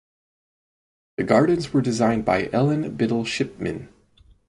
The 1.17 1.23
gardens 1.23 1.73
were 1.73 1.81
designed 1.83 2.25
by 2.25 2.49
Ellen 2.51 2.95
Biddle 2.95 3.23
Shipman. 3.23 3.89